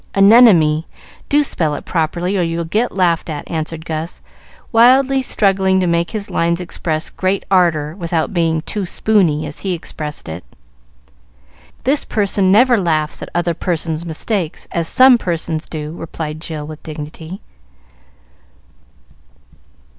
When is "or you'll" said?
2.35-2.65